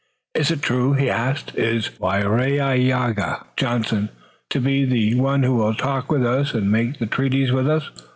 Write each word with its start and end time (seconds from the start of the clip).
"Is 0.33 0.49
it 0.49 0.63
true?" 0.63 0.93
he 0.93 1.11
asked. 1.11 1.53
"Is 1.53 1.89
Waraiyageh 1.99 3.45
(Johnson) 3.55 4.09
to 4.49 4.59
be 4.59 4.83
the 4.83 5.13
one 5.13 5.43
who 5.43 5.57
will 5.57 5.75
talk 5.75 6.11
with 6.11 6.25
us 6.25 6.55
and 6.55 6.71
make 6.71 6.97
the 6.97 7.05
treaties 7.05 7.51
with 7.51 7.69
us?" 7.69 7.87